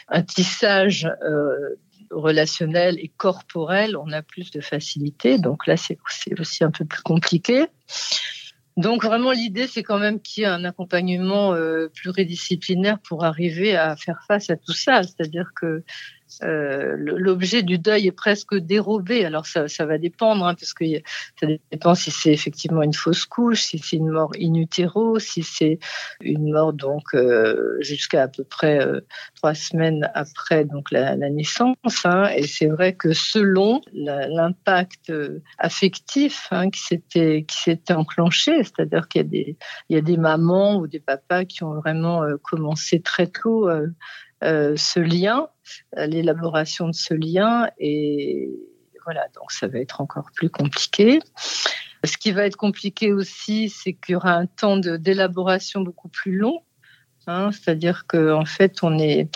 [0.09, 1.75] un tissage euh,
[2.11, 5.37] relationnel et corporel, on a plus de facilité.
[5.37, 5.97] Donc là, c'est
[6.39, 7.67] aussi un peu plus compliqué.
[8.77, 13.75] Donc vraiment l'idée c'est quand même qu'il y ait un accompagnement euh, pluridisciplinaire pour arriver
[13.75, 15.83] à faire face à tout ça, c'est-à-dire que
[16.43, 19.25] euh, l'objet du deuil est presque dérobé.
[19.25, 20.85] Alors ça, va dépendre, hein, parce que
[21.39, 25.43] ça dépend si c'est effectivement une fausse couche, si c'est une mort in utero, si
[25.43, 25.79] c'est
[26.21, 29.01] une mort donc euh, jusqu'à à peu près euh,
[29.35, 31.75] trois semaines après donc la, naissance.
[32.05, 35.11] Hein, et c'est vrai que selon l'impact
[35.57, 39.57] affectif hein, qui s'était qui s'était enclenché, c'est-à-dire qu'il y a des
[39.89, 43.69] il y a des mamans ou des papas qui ont vraiment commencé très tôt
[44.41, 45.49] ce lien,
[45.95, 47.69] l'élaboration de ce lien.
[47.77, 48.49] Et
[49.05, 51.19] voilà, donc ça va être encore plus compliqué.
[52.03, 56.37] Ce qui va être compliqué aussi, c'est qu'il y aura un temps d'élaboration beaucoup plus
[56.37, 56.61] long.
[57.29, 59.29] Hein, C'est-à-dire qu'en en fait, on est,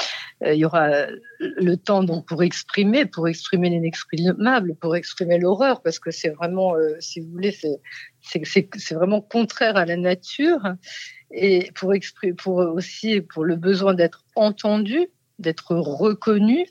[0.43, 1.07] euh, il y aura
[1.39, 6.73] le temps donc pour exprimer, pour exprimer l'inexprimable, pour exprimer l'horreur, parce que c'est vraiment,
[6.99, 7.51] si vous voulez,
[8.21, 10.61] c'est vraiment contraire à la nature
[11.31, 11.93] et pour
[12.37, 15.07] pour aussi pour le besoin d'être entendu,
[15.41, 16.67] d'être reconnu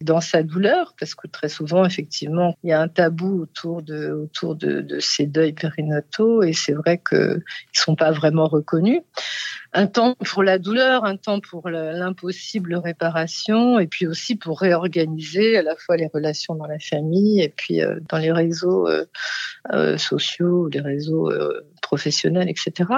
[0.00, 4.10] dans sa douleur, parce que très souvent, effectivement, il y a un tabou autour de,
[4.12, 7.40] autour de, ces deuils périnataux, et c'est vrai qu'ils ne
[7.72, 9.00] sont pas vraiment reconnus.
[9.72, 15.58] Un temps pour la douleur, un temps pour l'impossible réparation, et puis aussi pour réorganiser
[15.58, 19.04] à la fois les relations dans la famille, et puis euh, dans les réseaux euh,
[19.72, 21.32] euh, sociaux, les réseaux
[21.82, 22.88] professionnels, etc.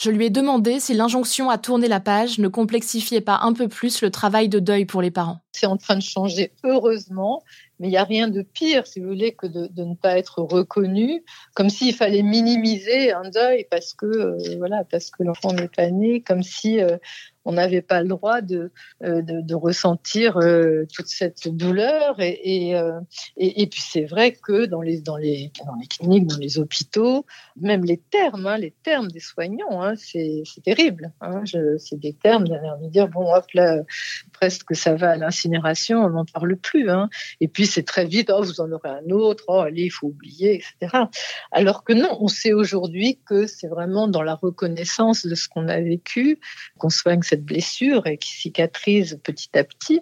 [0.00, 3.68] Je lui ai demandé si l'injonction à tourner la page ne complexifiait pas un peu
[3.68, 5.40] plus le travail de deuil pour les parents.
[5.52, 7.42] C'est en train de changer, heureusement,
[7.78, 10.40] mais il n'y a rien de pire, si vous voulez, que de, ne pas être
[10.40, 15.68] reconnu, comme s'il fallait minimiser un deuil parce que euh, voilà, parce que l'enfant n'est
[15.68, 16.96] pas né, comme si euh,
[17.44, 18.70] on n'avait pas le droit de,
[19.02, 22.20] euh, de, ressentir euh, toute cette douleur.
[22.20, 23.00] Et, et, euh,
[23.36, 27.26] et, puis c'est vrai que dans les, dans, les, dans les cliniques, dans les hôpitaux,
[27.56, 31.12] même les termes, hein, les termes des soignants, hein, c'est terrible.
[31.20, 31.44] Hein,
[31.78, 33.78] c'est des termes, de dire, bon, hop, là,
[34.32, 36.90] presque ça va à l'incinération, on n'en parle plus.
[36.90, 37.08] Hein.
[37.40, 40.08] Et puis c'est très vite, oh, vous en aurez un autre, oh, allez, il faut
[40.08, 41.04] oublier, etc.
[41.52, 45.68] Alors que non, on sait aujourd'hui que c'est vraiment dans la reconnaissance de ce qu'on
[45.68, 46.38] a vécu
[46.78, 50.00] qu'on soigne cette blessure et qui cicatrise petit à petit.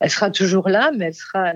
[0.00, 1.52] Elle sera toujours là, mais elle sera,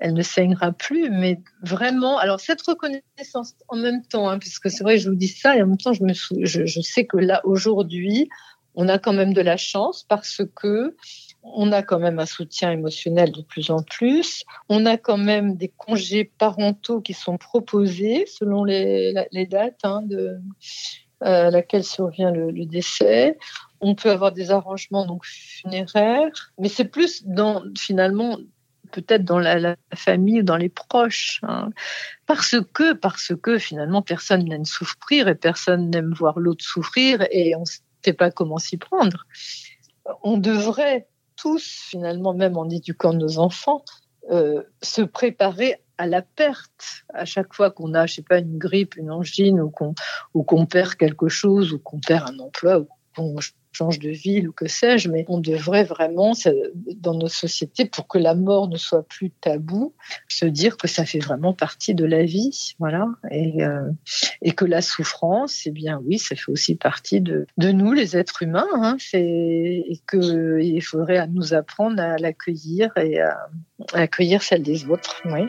[0.00, 1.10] elle euh, ne saignera plus.
[1.10, 5.28] Mais vraiment, alors cette reconnaissance en même temps, hein, puisque c'est vrai, je vous dis
[5.28, 8.28] ça, et en même temps, je me, je, sais que là aujourd'hui,
[8.74, 10.94] on a quand même de la chance parce que
[11.42, 14.44] on a quand même un soutien émotionnel de plus en plus.
[14.68, 19.14] On a quand même des congés parentaux qui sont proposés selon les,
[19.48, 20.40] dates hein, de,
[21.20, 23.38] à laquelle survient le, décès.
[23.80, 28.38] On peut avoir des arrangements donc funéraires, mais c'est plus dans finalement
[28.92, 31.70] peut-être dans la, famille ou dans les proches, hein.
[32.26, 37.54] parce que parce que finalement personne n'aime souffrir et personne n'aime voir l'autre souffrir et
[37.56, 37.66] on ne
[38.04, 39.26] sait pas comment s'y prendre.
[40.22, 43.84] On devrait tous finalement, même en éduquant nos enfants,
[44.30, 48.58] euh, se préparer à la perte à chaque fois qu'on a, je sais pas, une
[48.58, 49.94] grippe, une angine ou qu'on
[50.34, 53.36] ou qu'on perd quelque chose ou qu'on perd un emploi ou qu'on
[53.76, 56.32] change de ville ou que sais-je, mais on devrait vraiment,
[56.96, 59.94] dans nos sociétés, pour que la mort ne soit plus tabou,
[60.28, 63.90] se dire que ça fait vraiment partie de la vie, voilà, et, euh,
[64.42, 68.16] et que la souffrance, eh bien oui, ça fait aussi partie de, de nous, les
[68.16, 73.48] êtres humains, hein, et qu'il faudrait nous apprendre à l'accueillir et à,
[73.92, 75.46] à accueillir celle des autres, oui.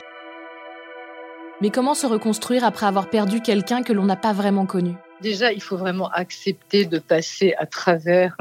[1.62, 4.94] Mais comment se reconstruire après avoir perdu quelqu'un que l'on n'a pas vraiment connu?
[5.22, 8.38] Déjà, il faut vraiment accepter de passer à travers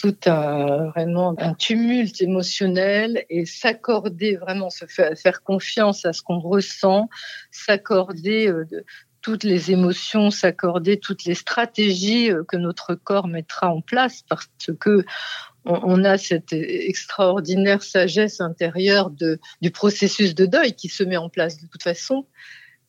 [0.00, 6.38] tout un, vraiment un tumulte émotionnel et s'accorder vraiment, se faire, confiance à ce qu'on
[6.38, 7.08] ressent,
[7.50, 8.64] s'accorder euh,
[9.20, 14.48] toutes les émotions, s'accorder toutes les stratégies euh, que notre corps mettra en place parce
[14.78, 15.04] que
[15.64, 21.60] on, a cette extraordinaire sagesse intérieure du processus de deuil qui se met en place
[21.60, 22.26] de toute façon.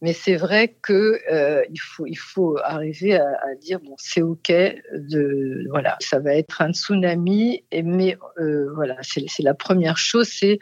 [0.01, 4.49] Mais c'est vrai que euh, il faut il faut arriver à, dire bon c'est ok
[4.49, 10.29] de voilà ça va être un tsunami et mais euh, voilà c'est la première chose
[10.29, 10.59] c'est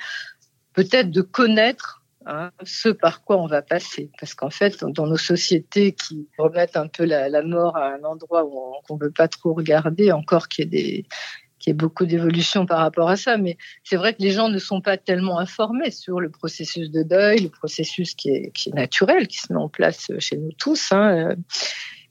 [0.74, 4.10] peut-être de connaître hein, ce par quoi on va passer.
[4.20, 8.04] Parce qu'en fait dans nos sociétés qui remettent un peu la, la mort à un
[8.04, 8.44] endroit
[8.88, 11.06] qu'on veut pas trop regarder encore qu'il y ait des
[11.60, 14.50] qu'il y ait beaucoup d'évolution par rapport à ça, mais c'est vrai que les gens
[14.50, 18.70] ne sont pas tellement informés sur le processus de deuil, le processus qui est, qui
[18.70, 20.92] est naturel, qui se met en place chez nous tous.
[20.92, 21.36] Hein.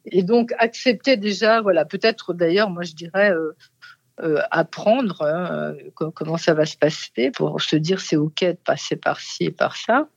[0.07, 3.57] Et donc accepter déjà, voilà, peut-être d'ailleurs, moi je dirais euh,
[4.23, 8.97] euh, apprendre hein, comment ça va se passer pour se dire c'est ok de passer
[8.97, 10.09] par ci et par ça.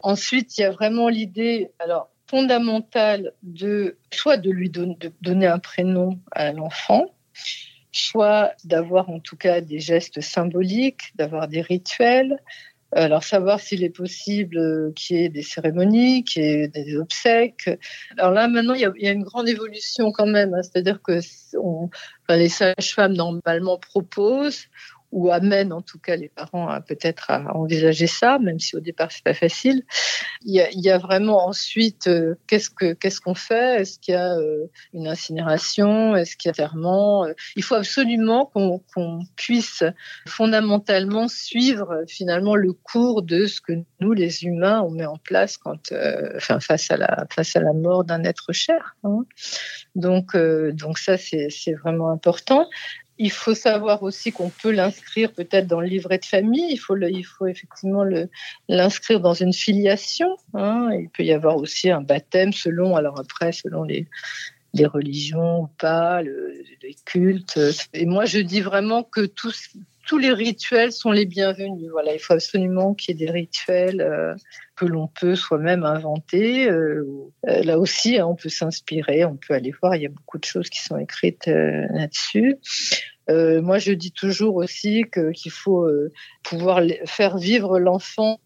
[0.00, 6.18] Ensuite, il y a vraiment l'idée, alors fondamentale de soit de lui donner un prénom
[6.32, 7.14] à l'enfant
[7.98, 12.38] soit d'avoir en tout cas des gestes symboliques, d'avoir des rituels.
[12.92, 16.96] Alors savoir s'il est possible euh, qu'il y ait des cérémonies, qu'il y ait des
[16.96, 17.68] obsèques.
[18.16, 20.62] Alors là maintenant il y a, une grande évolution quand même, hein.
[20.62, 21.20] c'est-à-dire que
[22.30, 24.68] les sages-femmes normalement proposent
[25.10, 28.80] ou amène en tout cas les parents à peut-être à envisager ça, même si au
[28.80, 29.84] départ c'est pas facile.
[30.44, 33.80] Il y a, il y a vraiment ensuite euh, qu'est-ce que qu'est-ce qu'on fait?
[33.80, 36.14] Est-ce qu'il y a euh, une incinération?
[36.14, 37.26] Est-ce qu'il y a ferment?
[37.56, 39.82] Il faut absolument qu'on qu'on puisse
[40.26, 45.16] fondamentalement suivre euh, finalement le cours de ce que nous les humains on met en
[45.16, 45.92] place quand
[46.36, 48.96] enfin face à la face à la mort d'un être cher.
[49.04, 49.24] Hein.
[49.94, 52.68] Donc donc ça c'est vraiment important.
[53.18, 56.68] Il faut savoir aussi qu'on peut l'inscrire peut-être dans le livret de famille.
[56.70, 58.04] Il faut, il faut effectivement
[58.68, 60.36] l'inscrire dans une filiation.
[60.54, 60.90] Hein.
[60.92, 64.06] Il peut y avoir aussi un baptême selon, alors après, selon les,
[64.84, 67.58] religions ou pas, le, les cultes.
[67.92, 69.70] Et moi, je dis vraiment que tous,
[70.08, 71.90] tous les rituels sont les bienvenus.
[71.92, 74.34] Voilà, il faut absolument qu'il y ait des rituels euh,
[74.74, 76.68] que l'on peut soi-même inventer.
[76.68, 77.04] Euh,
[77.46, 79.96] euh, là aussi, hein, on peut s'inspirer, on peut aller voir.
[79.96, 82.56] Il y a beaucoup de choses qui sont écrites là-dessus.
[83.28, 85.86] Moi, je dis toujours aussi qu'il faut
[86.42, 88.40] pouvoir faire vivre l'enfant.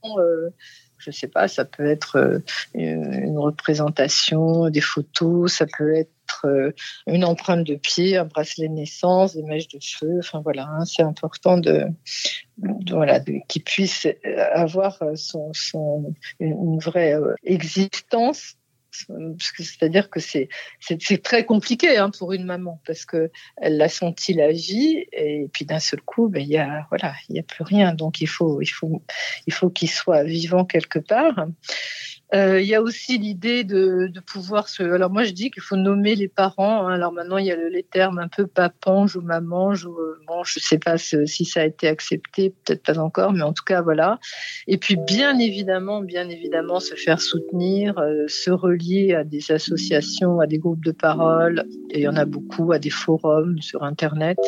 [1.03, 2.39] Je sais pas, ça peut être euh,
[2.75, 6.11] une représentation, des photos, ça peut être
[6.45, 6.73] euh,
[7.07, 10.19] une empreinte de pied, un bracelet de naissance, des mèches de cheveux.
[10.21, 11.87] Enfin voilà, hein, c'est important de,
[12.59, 14.07] de voilà qu'il puisse
[14.53, 18.57] avoir son, une vraie existence
[18.93, 20.49] c'est-à-dire que c'est
[21.23, 25.65] très compliqué hein, pour une maman parce que elle a senti la vie et puis
[25.65, 27.95] d'un seul coup ben il y a voilà il a plus rien.
[27.95, 28.61] Donc il faut
[29.75, 31.47] qu'il soit vivant quelque part
[32.35, 34.83] euh, il y a aussi l'idée de, pouvoir se.
[34.83, 36.87] Alors moi je dis qu'il faut nommer les parents.
[36.87, 36.95] Hein.
[36.95, 40.19] Alors maintenant il y a le, les termes un peu papange ou mamange ou euh,
[40.27, 43.65] bon je sais pas si ça a été accepté, peut-être pas encore, mais en tout
[43.65, 44.19] cas voilà.
[44.67, 50.41] Et puis bien évidemment, bien évidemment se faire soutenir, euh, se relier à des associations,
[50.41, 51.65] à des groupes de parole.
[51.91, 54.39] Et il y en a beaucoup, à des forums sur internet.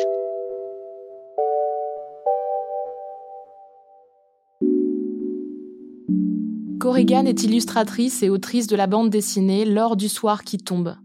[6.79, 10.97] Corrigan est illustratrice et autrice de la bande dessinée L'or du soir qui tombe.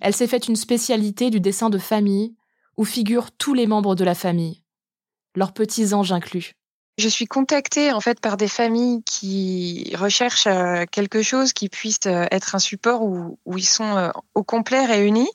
[0.00, 2.34] Elle s'est faite une spécialité du dessin de famille,
[2.76, 4.62] où figurent tous les membres de la famille,
[5.36, 6.54] leurs petits anges inclus.
[6.96, 11.98] Je suis contactée en fait par des familles qui recherchent euh, quelque chose qui puisse
[12.06, 15.30] euh, être un support où, où ils sont euh, au complet réunis,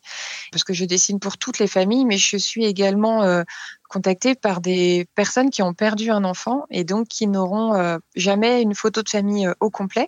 [0.52, 3.44] parce que je dessine pour toutes les familles, mais je suis également
[3.90, 8.76] contactée par des personnes qui ont perdu un enfant et donc qui n'auront jamais une
[8.76, 10.08] photo de famille au complet.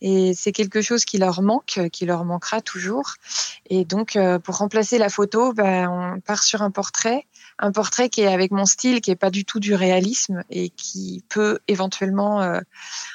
[0.00, 3.14] Et c'est quelque chose qui leur manque, qui leur manquera toujours.
[3.66, 7.26] Et donc, pour remplacer la photo, ben, on part sur un portrait
[7.60, 10.70] un portrait qui est avec mon style, qui est pas du tout du réalisme et
[10.70, 12.60] qui peut éventuellement euh,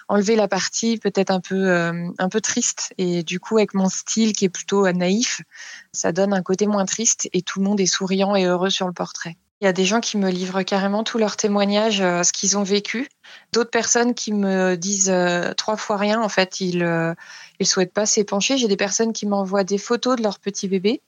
[0.08, 2.94] enlever la partie peut-être un peu euh, un peu triste.
[2.98, 5.42] Et du coup, avec mon style qui est plutôt naïf,
[5.92, 8.88] ça donne un côté moins triste et tout le monde est souriant et heureux sur
[8.88, 9.36] le portrait.
[9.62, 12.58] Il y a des gens qui me livrent carrément tous leurs témoignages, euh, ce qu'ils
[12.58, 13.08] ont vécu.
[13.54, 16.22] D'autres personnes qui me disent euh, trois fois rien.
[16.22, 17.14] En fait, ils euh,
[17.60, 18.58] ils souhaitent pas s'épancher.
[18.58, 21.02] J'ai des personnes qui m'envoient des photos de leur petit bébé.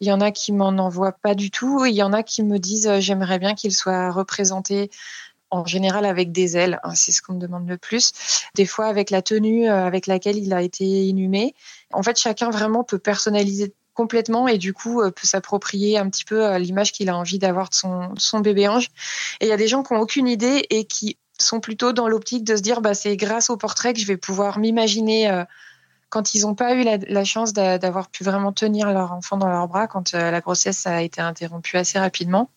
[0.00, 1.84] Il y en a qui m'en envoient pas du tout.
[1.84, 4.90] Il y en a qui me disent j'aimerais bien qu'il soit représenté
[5.50, 8.12] en général avec des ailes, hein, c'est ce qu'on me demande le plus.
[8.54, 11.54] Des fois avec la tenue avec laquelle il a été inhumé.
[11.92, 16.24] En fait, chacun vraiment peut personnaliser complètement et du coup euh, peut s'approprier un petit
[16.24, 18.88] peu euh, l'image qu'il a envie d'avoir de son, son bébé ange.
[19.40, 22.08] Et il y a des gens qui n'ont aucune idée et qui sont plutôt dans
[22.08, 25.44] l'optique de se dire bah, c'est grâce au portrait que je vais pouvoir m'imaginer euh,
[26.08, 29.66] quand ils n'ont pas eu la, chance d'avoir pu vraiment tenir leur enfant dans leurs
[29.66, 32.50] bras, quand la grossesse a été interrompue assez rapidement,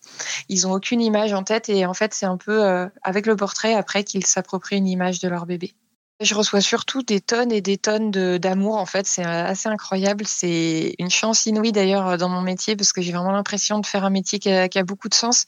[0.50, 3.72] ils n'ont aucune image en tête et en fait c'est un peu avec le portrait
[3.72, 5.72] après qu'ils s'approprient une image de leur bébé.
[6.20, 8.76] Je reçois surtout des tonnes et des tonnes d'amour.
[8.76, 10.24] En fait, c'est assez incroyable.
[10.26, 14.04] C'est une chance inouïe d'ailleurs dans mon métier parce que j'ai vraiment l'impression de faire
[14.04, 15.44] un métier qui a, beaucoup de sens.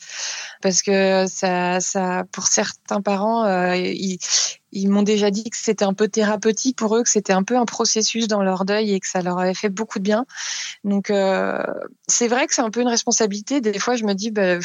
[0.60, 4.18] Parce que ça, ça pour certains parents, euh, ils,
[4.72, 7.56] ils m'ont déjà dit que c'était un peu thérapeutique pour eux, que c'était un peu
[7.56, 10.26] un processus dans leur deuil et que ça leur avait fait beaucoup de bien.
[10.84, 11.62] Donc euh,
[12.06, 13.60] c'est vrai que c'est un peu une responsabilité.
[13.60, 14.58] Des fois, je me dis bah,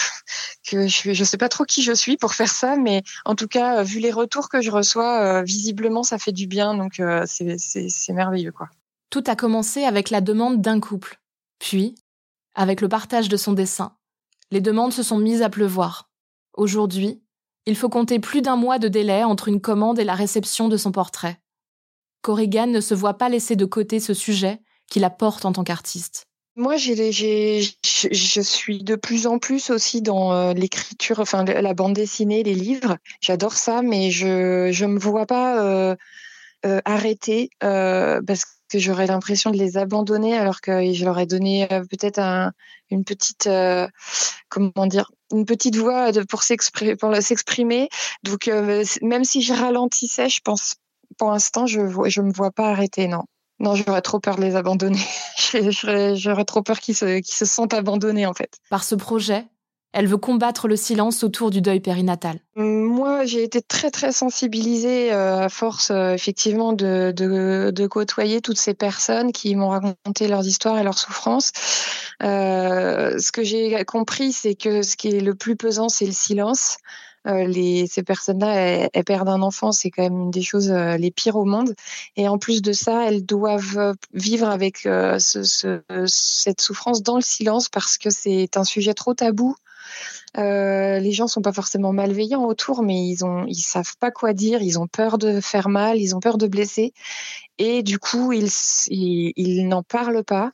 [0.68, 3.48] que je je sais pas trop qui je suis pour faire ça, mais en tout
[3.48, 6.76] cas, vu les retours que je reçois, euh, visiblement, ça fait du bien.
[6.76, 8.70] Donc euh, c'est merveilleux, quoi.
[9.10, 11.20] Tout a commencé avec la demande d'un couple,
[11.60, 11.96] puis
[12.56, 13.96] avec le partage de son dessin.
[14.52, 16.10] Les demandes se sont mises à pleuvoir.
[16.54, 17.23] Aujourd'hui,
[17.66, 20.78] il faut compter plus d'un mois de délai entre une commande et la réception de
[20.78, 21.40] son portrait.
[22.22, 25.64] Corrigan ne se voit pas laisser de côté ce sujet qui la porte en tant
[25.64, 26.28] qu'artiste.
[26.56, 32.44] Moi, je suis de plus en plus aussi dans euh, l'écriture, enfin la bande dessinée,
[32.44, 32.98] les livres.
[33.22, 35.96] J'adore ça, mais je je me vois pas euh,
[36.66, 41.68] euh, arrêter parce que j'aurais l'impression de les abandonner alors que je leur ai donné
[41.90, 42.20] peut-être
[42.90, 43.48] une petite
[44.50, 47.90] comment dire une petite voix pour s'exprimer.
[48.24, 50.76] Donc, euh, même si je ralentissais, je pense,
[51.18, 53.24] pour l'instant, je je me vois pas arrêter, non.
[53.60, 55.00] Non, j'aurais trop peur de les abandonner.
[56.16, 58.58] j'aurais trop peur qu'ils se sentent abandonnés, en fait.
[58.70, 59.46] Par ce projet,
[59.94, 62.40] elle veut combattre le silence autour du deuil périnatal.
[62.56, 68.58] Moi, j'ai été très très sensibilisée euh, à force euh, effectivement de, de, côtoyer toutes
[68.58, 71.52] ces personnes qui m'ont raconté leurs histoires et leurs souffrances.
[72.24, 76.12] Euh, ce que j'ai compris, c'est que ce qui est le plus pesant, c'est le
[76.12, 76.78] silence.
[77.26, 81.46] Ces personnes-là, elles, perdent un enfant, c'est quand même une des choses les pires au
[81.46, 81.74] monde.
[82.18, 87.22] Et en plus de ça, elles doivent vivre avec ce, ce, cette souffrance dans le
[87.22, 89.56] silence parce que c'est un sujet trop tabou
[90.38, 94.34] euh, les gens sont pas forcément malveillants autour, mais ils ont, ils savent pas quoi
[94.34, 96.94] dire, ils ont peur de faire mal, ils ont peur de blesser,
[97.60, 98.50] et du coup ils,
[98.88, 100.52] ils, n'en parlent pas.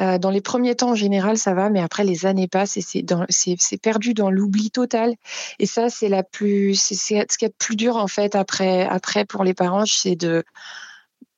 [0.00, 2.82] Euh, dans les premiers temps, en général, ça va, mais après les années passent et
[2.82, 5.14] c'est, c'est, perdu dans l'oubli total.
[5.58, 9.24] Et ça, c'est la plus, c'est, ce qui est plus dur en fait après, après
[9.24, 10.44] pour les parents, c'est de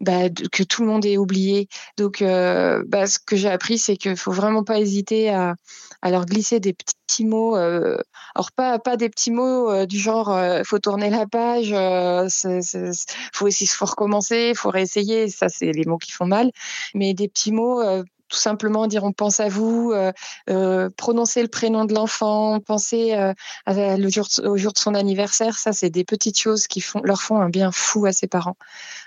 [0.00, 1.68] bah, que tout le monde est oublié.
[1.96, 5.54] Donc, euh, bah, ce que j'ai appris, c'est qu'il faut vraiment pas hésiter à,
[6.02, 7.56] à leur glisser des petits mots.
[7.56, 7.98] Euh,
[8.34, 12.26] alors pas pas des petits mots euh, du genre euh, faut tourner la page, euh,
[12.28, 12.92] c'est, c'est,
[13.34, 15.28] faut faut recommencer, faut réessayer.
[15.28, 16.50] Ça, c'est les mots qui font mal.
[16.94, 17.82] Mais des petits mots
[18.30, 20.12] tout simplement dire on pense à vous, euh,
[20.48, 23.34] euh, prononcer le prénom de l'enfant, penser euh,
[23.66, 24.06] le
[24.46, 27.48] au jour de son anniversaire, ça c'est des petites choses qui font, leur font un
[27.48, 28.56] bien fou à ses parents.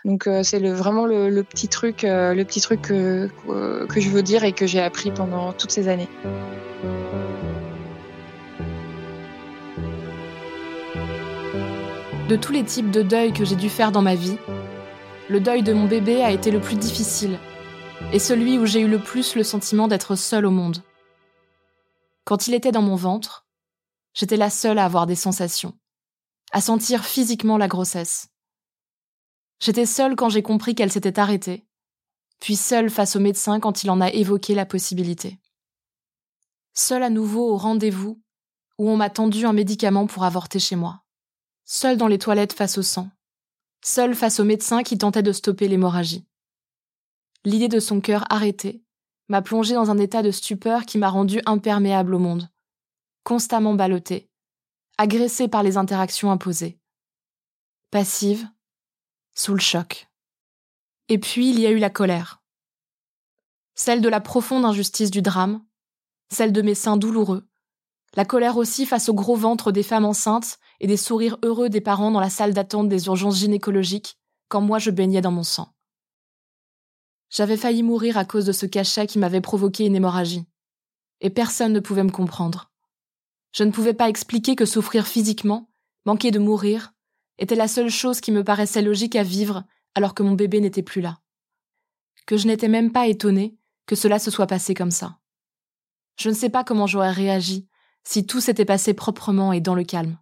[0.06, 3.30] Donc c'est le, vraiment le, petit truc, le petit truc que,
[3.88, 6.10] que je veux dire et que j'ai appris pendant toutes ces années.
[12.28, 14.38] De tous les types de deuil que j'ai dû faire dans ma vie,
[15.30, 17.38] le deuil de mon bébé a été le plus difficile
[18.14, 20.84] et celui où j'ai eu le plus le sentiment d'être seule au monde.
[22.26, 23.48] Quand il était dans mon ventre,
[24.14, 25.74] j'étais la seule à avoir des sensations,
[26.52, 28.30] à sentir physiquement la grossesse.
[29.60, 31.66] J'étais seule quand j'ai compris qu'elle s'était arrêtée,
[32.40, 35.40] puis seule face au médecin quand il en a évoqué la possibilité.
[36.76, 38.22] Seule à nouveau au rendez-vous
[38.78, 41.02] où on m'a tendu un médicament pour avorter chez moi.
[41.66, 43.10] seule dans les toilettes face au sang,
[43.84, 46.28] seule face au médecin qui tentait de stopper l'hémorragie.
[47.46, 48.82] L'idée de son cœur arrêté
[49.28, 52.50] m'a plongé dans un état de stupeur qui m'a rendu imperméable au monde,
[53.24, 54.30] constamment ballottée,
[54.98, 56.80] agressée par les interactions imposées.
[57.92, 58.48] Passive,
[59.34, 60.10] sous le choc.
[61.10, 62.42] Et puis il y a eu la colère.
[63.76, 65.64] Celle de la profonde injustice du drame,
[66.30, 67.48] celle de mes seins douloureux,
[68.16, 71.82] la colère aussi face au gros ventre des femmes enceintes et des sourires heureux des
[71.82, 74.18] parents dans la salle d'attente des urgences gynécologiques
[74.50, 75.74] quand moi je baignais dans mon sang.
[77.34, 80.46] J'avais failli mourir à cause de ce cachet qui m'avait provoqué une hémorragie.
[81.20, 82.72] Et personne ne pouvait me comprendre.
[83.54, 85.68] Je ne pouvais pas expliquer que souffrir physiquement,
[86.06, 86.94] manquer de mourir,
[87.40, 89.64] était la seule chose qui me paraissait logique à vivre
[89.96, 91.18] alors que mon bébé n'était plus là.
[92.28, 93.58] Que je n'étais même pas étonnée
[93.88, 95.18] que cela se soit passé comme ça.
[96.20, 97.68] Je ne sais pas comment j'aurais réagi
[98.04, 100.20] si tout s'était passé proprement et dans le calme.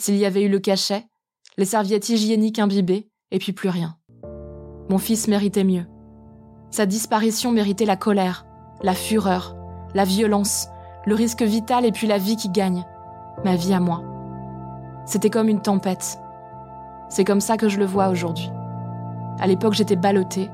[0.00, 1.04] S'il y avait eu le cachet,
[1.58, 3.98] les serviettes hygiéniques imbibées, et puis plus rien.
[4.88, 5.84] Mon fils méritait mieux.
[6.72, 8.46] Sa disparition méritait la colère,
[8.80, 9.54] la fureur,
[9.92, 10.70] la violence,
[11.04, 12.86] le risque vital et puis la vie qui gagne.
[13.44, 14.00] Ma vie à moi.
[15.04, 16.18] C'était comme une tempête.
[17.10, 18.50] C'est comme ça que je le vois aujourd'hui.
[19.38, 20.50] À l'époque, j'étais ballottée.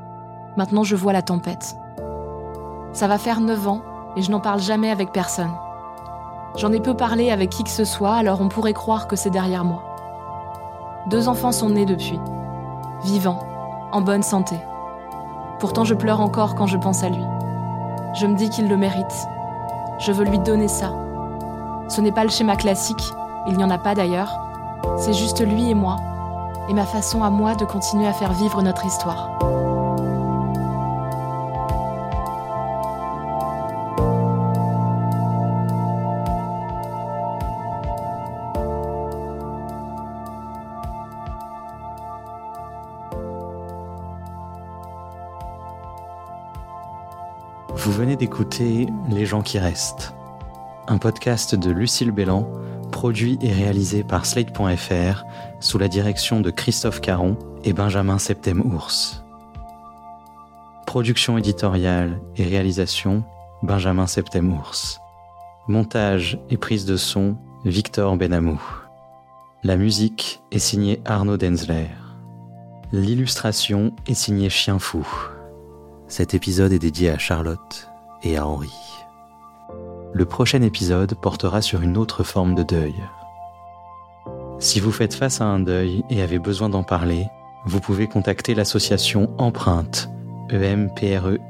[0.56, 1.76] Maintenant, je vois la tempête.
[2.92, 3.82] Ça va faire neuf ans
[4.16, 5.52] et je n'en parle jamais avec personne.
[6.56, 9.30] J'en ai peu parlé avec qui que ce soit, alors on pourrait croire que c'est
[9.30, 9.84] derrière moi.
[11.10, 12.18] Deux enfants sont nés depuis,
[13.04, 13.38] vivants,
[13.92, 14.56] en bonne santé.
[15.58, 17.24] Pourtant, je pleure encore quand je pense à lui.
[18.14, 19.26] Je me dis qu'il le mérite.
[19.98, 20.92] Je veux lui donner ça.
[21.88, 23.12] Ce n'est pas le schéma classique,
[23.48, 24.38] il n'y en a pas d'ailleurs.
[24.98, 25.96] C'est juste lui et moi,
[26.68, 29.30] et ma façon à moi de continuer à faire vivre notre histoire.
[47.98, 50.14] Venez d'écouter Les gens qui restent,
[50.86, 52.48] un podcast de Lucille Bélan,
[52.92, 55.24] produit et réalisé par Slate.fr
[55.58, 59.24] sous la direction de Christophe Caron et Benjamin Septem-Ours.
[60.86, 63.24] Production éditoriale et réalisation
[63.64, 65.00] Benjamin Septem-Ours.
[65.66, 68.62] Montage et prise de son Victor Benamou.
[69.64, 71.88] La musique est signée Arnaud Denzler.
[72.92, 75.04] L'illustration est signée Chien Fou.
[76.08, 77.90] Cet épisode est dédié à Charlotte
[78.22, 78.72] et à Henri.
[80.14, 82.94] Le prochain épisode portera sur une autre forme de deuil.
[84.58, 87.26] Si vous faites face à un deuil et avez besoin d'en parler,
[87.66, 90.08] vous pouvez contacter l'association Empreinte,
[90.50, 91.44] E-M-P-R-E-I-N-T-E-S.